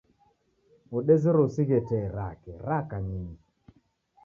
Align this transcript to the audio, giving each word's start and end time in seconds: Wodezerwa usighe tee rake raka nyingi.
Wodezerwa 0.91 1.43
usighe 1.49 1.79
tee 1.87 2.07
rake 2.15 2.51
raka 2.67 2.97
nyingi. 3.07 3.45